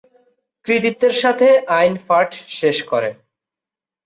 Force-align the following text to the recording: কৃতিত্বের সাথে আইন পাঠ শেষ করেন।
কৃতিত্বের 0.65 1.13
সাথে 1.13 1.47
আইন 1.77 1.93
পাঠ 2.07 2.29
শেষ 2.49 2.77
করেন। 2.83 3.13